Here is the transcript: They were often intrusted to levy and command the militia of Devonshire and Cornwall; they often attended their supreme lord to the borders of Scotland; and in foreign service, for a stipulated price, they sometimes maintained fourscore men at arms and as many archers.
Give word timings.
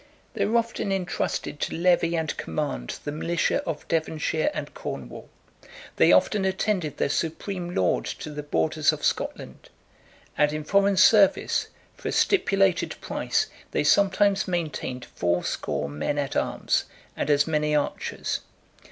They 0.33 0.45
were 0.47 0.57
often 0.57 0.91
intrusted 0.91 1.59
to 1.59 1.75
levy 1.77 2.15
and 2.15 2.35
command 2.35 2.97
the 3.03 3.11
militia 3.11 3.61
of 3.67 3.87
Devonshire 3.87 4.49
and 4.51 4.73
Cornwall; 4.73 5.29
they 5.97 6.11
often 6.11 6.43
attended 6.43 6.97
their 6.97 7.07
supreme 7.07 7.75
lord 7.75 8.05
to 8.05 8.31
the 8.31 8.41
borders 8.41 8.91
of 8.91 9.05
Scotland; 9.05 9.69
and 10.35 10.51
in 10.53 10.63
foreign 10.63 10.97
service, 10.97 11.67
for 11.95 12.07
a 12.07 12.11
stipulated 12.13 12.99
price, 12.99 13.45
they 13.73 13.83
sometimes 13.83 14.47
maintained 14.47 15.05
fourscore 15.05 15.87
men 15.87 16.17
at 16.17 16.35
arms 16.35 16.85
and 17.15 17.29
as 17.29 17.45
many 17.45 17.75
archers. 17.75 18.39